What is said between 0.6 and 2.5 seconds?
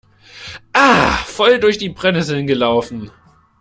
Ah, voll durch die Brennnesseln